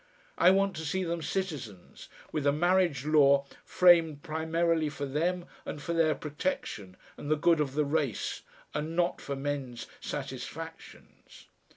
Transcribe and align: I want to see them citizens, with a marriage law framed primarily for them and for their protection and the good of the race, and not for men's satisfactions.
I 0.35 0.49
want 0.49 0.75
to 0.77 0.81
see 0.83 1.03
them 1.03 1.21
citizens, 1.21 2.09
with 2.31 2.47
a 2.47 2.51
marriage 2.51 3.05
law 3.05 3.45
framed 3.63 4.23
primarily 4.23 4.89
for 4.89 5.05
them 5.05 5.45
and 5.63 5.79
for 5.79 5.93
their 5.93 6.15
protection 6.15 6.97
and 7.17 7.29
the 7.29 7.35
good 7.37 7.59
of 7.59 7.75
the 7.75 7.85
race, 7.85 8.41
and 8.73 8.95
not 8.95 9.21
for 9.21 9.35
men's 9.35 9.85
satisfactions. 9.99 11.45